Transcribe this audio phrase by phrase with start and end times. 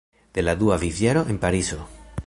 [0.35, 1.87] De la dua vivjaro en Parizo.